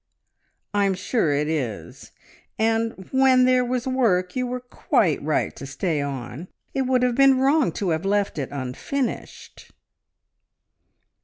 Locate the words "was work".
3.63-4.35